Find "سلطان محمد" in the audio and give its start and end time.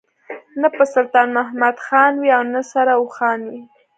0.93-1.75